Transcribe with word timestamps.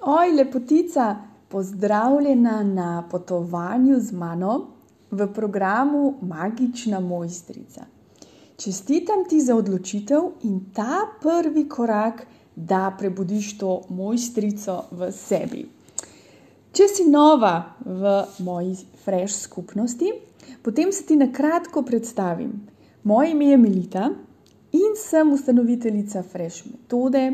Oj, 0.00 0.32
lepotica, 0.32 1.16
pozdravljena 1.48 2.62
na 2.62 3.08
potovanju 3.10 4.00
z 4.00 4.12
mano 4.12 4.66
v 5.10 5.32
programu 5.34 6.14
Magična 6.20 7.00
mojstrica. 7.00 7.84
Čestitam 8.56 9.24
ti 9.28 9.40
za 9.40 9.56
odločitev 9.56 10.20
in 10.42 10.60
ta 10.74 11.00
prvi 11.22 11.68
korak, 11.68 12.26
da 12.56 12.96
prebudiš 12.98 13.58
to 13.58 13.82
mojstrico 13.88 14.84
v 14.90 15.10
sebi. 15.12 15.66
Če 16.72 16.88
si 16.88 17.04
nova 17.10 17.74
v 17.84 18.24
moji 18.38 18.76
Fresh 19.04 19.40
skupnosti, 19.40 20.12
potem 20.62 20.92
se 20.92 21.04
ti 21.04 21.16
na 21.16 21.32
kratko 21.32 21.82
predstavim. 21.82 22.52
Moje 23.02 23.30
ime 23.30 23.46
je 23.46 23.56
Melita 23.56 24.10
in 24.72 24.96
sem 24.96 25.32
ustanoviteljica 25.32 26.22
Fresh 26.22 26.66
metode, 26.66 27.32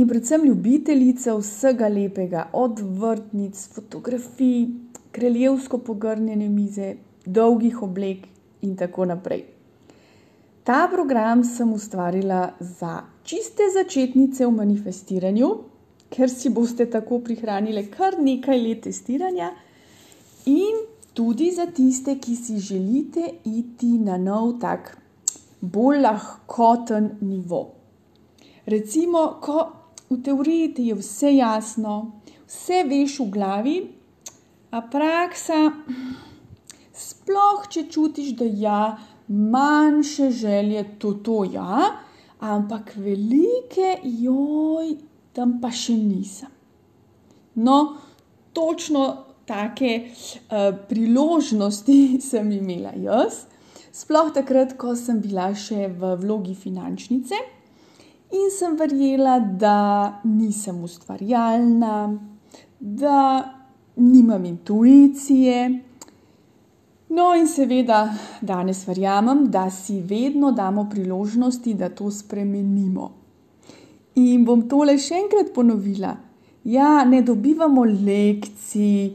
in 0.00 0.08
predvsem 0.08 0.44
ljubiteljica 0.46 1.34
vsega 1.36 1.88
lepega, 1.88 2.46
od 2.52 2.78
vrtnic, 2.80 3.68
fotografij, 3.74 4.68
kraljevsko 5.12 5.78
pogrnjene 5.78 6.48
mize, 6.48 6.94
dolgih 7.26 7.82
oblek 7.82 8.22
in 8.62 8.76
tako 8.76 9.04
naprej. 9.04 9.42
Ta 10.64 10.88
program 10.92 11.42
sem 11.44 11.72
ustvarila 11.72 12.52
za 12.60 13.02
čiste 13.24 13.66
začetnice 13.74 14.46
v 14.46 14.54
manifestiranju, 14.56 15.50
ker 16.08 16.32
si 16.32 16.48
boste 16.48 16.86
tako 16.90 17.18
prihranili 17.26 17.84
kar 17.92 18.16
nekaj 18.18 18.62
let 18.62 18.80
testiranja, 18.86 19.50
in 20.46 20.80
tudi 21.14 21.50
za 21.52 21.66
tiste, 21.66 22.16
ki 22.16 22.36
si 22.36 22.56
želite 22.58 23.26
iti 23.44 23.98
na 23.98 24.16
nov, 24.16 24.56
tak 24.60 24.96
bolj 25.60 26.00
lahkoten 26.06 27.10
nivo. 27.20 27.60
Recimo, 28.66 29.26
ko 29.42 29.79
v 30.10 30.22
teoriji 30.22 30.74
ti 30.74 30.84
je 30.90 30.94
vse 30.98 31.28
jasno, 31.36 31.96
vse 32.46 32.82
veš 32.82 33.20
v 33.22 33.26
glavi, 33.30 33.74
a 34.74 34.80
praksa, 34.82 35.58
sploh 36.90 37.68
če 37.70 37.84
čutiš, 37.94 38.32
da 38.40 38.48
ja, 38.50 38.80
manjše 39.30 40.32
želje, 40.34 40.82
to, 40.98 41.12
to 41.22 41.44
ja, 41.52 41.92
ampak 42.42 42.90
velike, 42.98 44.00
joj, 44.02 44.96
tam 45.30 45.60
pa 45.62 45.70
še 45.70 45.94
nisem. 45.94 46.50
No, 47.62 47.78
točno 48.50 49.04
take 49.46 49.92
uh, 50.10 50.74
priložnosti 50.90 52.00
sem 52.32 52.50
imela 52.58 52.96
jaz, 52.98 53.44
sploh 53.94 54.34
takrat, 54.34 54.74
ko 54.74 54.98
sem 54.98 55.22
bila 55.22 55.52
še 55.54 55.86
v 55.86 56.14
vlogi 56.18 56.58
finančnice 56.58 57.59
in 58.32 58.50
sem 58.50 58.76
verjela, 58.76 59.38
da 59.40 60.20
nisem 60.24 60.84
ustvarjalna, 60.84 62.18
da 62.80 63.44
nimam 63.96 64.44
intuicije. 64.44 65.80
No, 67.08 67.34
in 67.34 67.46
seveda 67.50 68.04
danes 68.40 68.84
verjamem, 68.86 69.48
da 69.50 69.70
si 69.70 70.00
vedno 70.00 70.52
damo 70.52 70.86
priložnosti, 70.90 71.74
da 71.74 71.88
to 71.88 72.10
spremenimo. 72.10 73.10
In 74.14 74.44
bom 74.44 74.62
tole 74.68 74.94
še 74.98 75.18
enkrat 75.24 75.50
ponovila. 75.54 76.14
Ja, 76.64 77.04
ne 77.08 77.22
dobivamo 77.26 77.82
lekcij, 77.88 79.10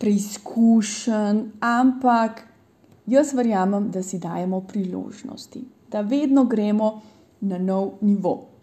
preizkušenj, 0.00 1.40
ampak 1.60 2.42
jaz 3.06 3.34
verjamem, 3.36 3.90
da 3.94 4.02
si 4.02 4.18
dajemo 4.18 4.64
priložnosti, 4.66 5.62
da 5.92 6.00
vedno 6.00 6.44
gremo 6.50 6.90
na 7.40 7.58
nov 7.58 8.00
nivo. 8.00 8.55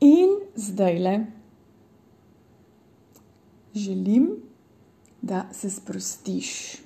In 0.00 0.28
zdaj 0.54 0.98
le 0.98 1.26
želim, 3.74 4.42
da 5.22 5.46
se 5.52 5.70
sprostiš. 5.70 6.76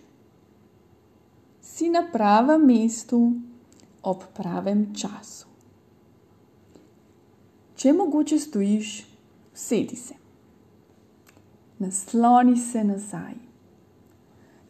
Si 1.61 1.91
na 1.91 2.09
pravem 2.13 2.67
mestu, 2.67 3.33
ob 4.03 4.17
pravem 4.35 4.95
času. 4.95 5.47
Če 7.77 7.93
mogoče 7.93 8.39
stojiš, 8.39 9.07
sedi 9.55 9.97
se. 9.97 10.15
Nasloni 11.79 12.57
se 12.57 12.85
nazaj, 12.85 13.35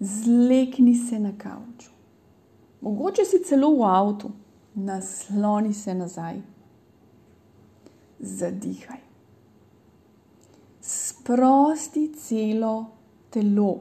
zlekni 0.01 0.95
se 0.97 1.19
na 1.19 1.33
kavču. 1.39 1.91
Mogoče 2.81 3.25
si 3.25 3.43
celo 3.45 3.71
v 3.77 3.85
avtu, 3.85 4.31
nasloni 4.75 5.75
se 5.75 5.95
nazaj 5.95 6.41
zadihaj. 8.23 9.01
Sprosti 10.81 12.13
celo 12.17 12.91
telo 13.31 13.81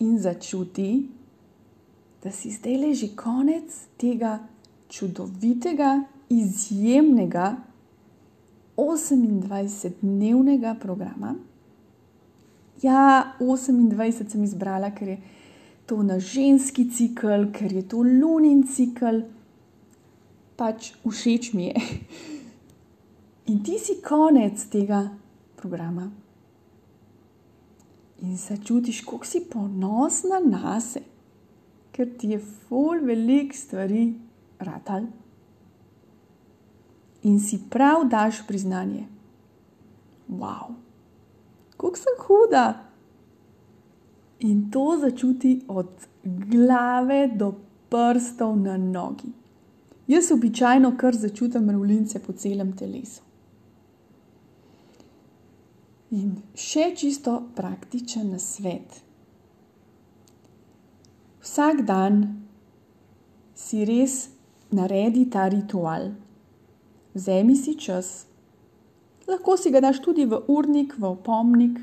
in 0.00 0.18
začuti, 0.18 1.08
da 2.22 2.30
si 2.30 2.50
zdaj 2.50 2.76
le 2.76 2.94
že 2.94 3.08
konec 3.16 3.72
tega 3.96 4.38
čudovitega, 4.88 6.04
izjemnega 6.30 7.56
28-dnevnega 8.76 10.74
programa. 10.80 11.34
Ja, 12.82 13.34
28 13.40 14.28
sem 14.30 14.44
izbrala, 14.44 14.90
ker 14.90 15.08
je 15.08 15.18
to 15.86 16.02
na 16.02 16.18
ženski 16.18 16.90
cikl, 16.90 17.50
ker 17.52 17.72
je 17.72 17.82
to 17.88 17.96
lunin 18.02 18.62
cikl 18.66 19.20
pač 20.60 20.92
všeč 21.00 21.54
mi 21.56 21.72
je. 21.72 21.80
In 23.48 23.62
ti 23.64 23.80
si 23.80 23.96
konec 24.04 24.60
tega 24.68 25.08
programa. 25.56 26.10
In 28.20 28.36
se 28.36 28.58
čutiš, 28.60 29.00
kako 29.08 29.24
si 29.24 29.40
ponosna 29.48 30.42
na 30.44 30.76
sebe, 30.84 31.08
ker 31.96 32.12
ti 32.20 32.34
je 32.34 32.38
ful 32.38 33.00
velik 33.00 33.56
stvari 33.56 34.12
ratal. 34.60 35.08
In 37.24 37.40
si 37.40 37.58
prav 37.70 38.04
daš 38.12 38.44
priznanje. 38.46 39.08
Wow, 40.28 40.76
kako 41.76 41.96
sem 41.96 42.20
huda. 42.20 42.66
In 44.44 44.70
to 44.70 44.96
začuti 45.00 45.64
od 45.68 46.06
glave 46.24 47.26
do 47.34 47.52
prstov 47.88 48.56
na 48.56 48.76
nogi. 48.76 49.39
Jaz 50.10 50.32
običajno 50.34 50.96
kar 50.98 51.14
začutim 51.14 51.62
mravljince 51.64 52.18
po 52.18 52.32
celem 52.32 52.72
telesu. 52.76 53.22
In 56.10 56.32
še 56.58 56.88
čisto 56.98 57.36
praktičen 57.54 58.32
svet. 58.42 58.96
Vsak 61.44 61.84
dan 61.86 62.24
si 63.54 63.84
res 63.86 64.16
naredi 64.74 65.28
ta 65.30 65.44
ritual, 65.52 66.08
vzemi 67.14 67.54
si 67.56 67.76
čas, 67.78 68.26
lahko 69.30 69.54
si 69.56 69.70
ga 69.70 69.78
daš 69.84 70.02
tudi 70.02 70.26
v 70.26 70.40
urnik, 70.50 70.96
v 70.98 71.06
opomnik. 71.12 71.78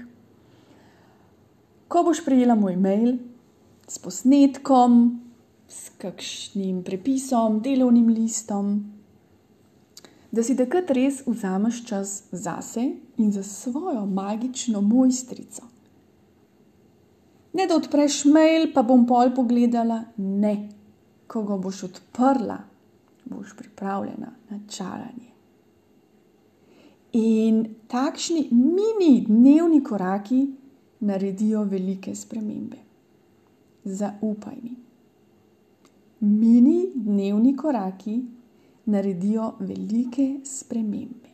Ko 1.88 2.04
boš 2.04 2.26
prejela 2.28 2.60
moj 2.60 2.76
mail 2.76 3.16
s 3.88 4.04
posnetkom, 4.04 5.27
s 5.68 5.90
kakšnim 5.98 6.84
prepisom, 6.84 7.60
delovnim 7.62 8.08
listom, 8.08 8.78
da 10.32 10.44
si 10.44 10.56
takrat 10.56 10.92
res 10.96 11.22
vzameš 11.28 11.84
čas 11.88 12.24
zase 12.32 12.84
in 13.18 13.32
za 13.32 13.44
svojo 13.44 14.06
magično 14.06 14.82
mojstrico. 14.82 15.64
Ne 17.54 17.68
da 17.68 17.76
odpreš 17.76 18.26
mail, 18.26 18.72
pa 18.74 18.84
bom 18.84 19.08
pol 19.08 19.32
pogledala, 19.36 20.04
ne, 20.18 20.70
ko 21.28 21.44
ga 21.44 21.58
boš 21.58 21.84
odprla, 21.90 22.58
boš 23.26 23.56
pripravljena 23.58 24.32
na 24.50 24.60
čaranje. 24.70 25.32
In 27.18 27.64
takšni 27.88 28.50
mini 28.52 29.26
dnevni 29.28 29.84
koraki 29.84 30.46
naredijo 31.00 31.64
velike 31.64 32.16
spremembe. 32.16 32.78
Zaupaj 33.84 34.56
mi 34.64 34.87
mini 36.20 36.92
dnevni 36.96 37.56
koraki 37.56 38.22
naredijo 38.86 39.54
velike 39.60 40.40
spremembe. 40.44 41.28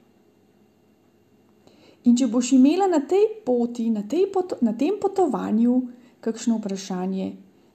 In 2.03 2.17
če 2.19 2.27
boš 2.27 2.51
imela 2.57 2.87
na 2.91 2.99
tej 3.07 3.27
poti, 3.45 3.89
na, 3.89 4.03
tej 4.09 4.27
pot, 4.33 4.53
na 4.61 4.73
tem 4.75 4.97
potovanju, 4.99 5.81
kakšno 6.23 6.57
vprašanje, 6.59 7.31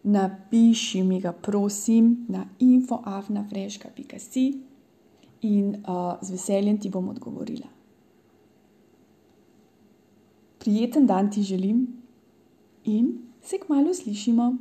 napiši 0.09 1.03
mi 1.03 1.21
ga, 1.21 1.33
prosim, 1.33 2.27
na 2.29 2.45
infoafnafreška.si 2.61 4.47
in 5.49 5.77
uh, 5.87 6.19
z 6.21 6.31
veseljem 6.35 6.79
ti 6.83 6.91
bom 6.91 7.09
odgovorila. 7.09 7.69
Prijeten 10.59 11.07
dan 11.07 11.31
ti 11.31 11.43
želim 11.43 11.87
in 12.85 13.19
se 13.43 13.59
kmalo 13.59 13.95
slišimo. 13.95 14.57